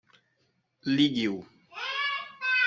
Ligue-o. 0.95 1.37